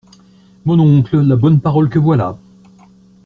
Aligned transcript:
Mon 0.65 0.79
oncle, 0.79 1.19
la 1.21 1.35
bonne 1.35 1.61
parole 1.61 1.87
que 1.87 1.99
voilà! 1.99 2.35